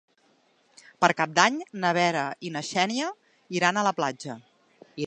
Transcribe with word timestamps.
Per 1.05 1.09
Cap 1.19 1.35
d'Any 1.35 1.59
na 1.83 1.93
Vera 1.99 2.25
i 2.49 2.53
na 2.57 2.65
Xènia 2.71 3.13
iran 3.61 3.79
a 3.83 3.87
la 3.91 3.97
platja. 4.01 4.43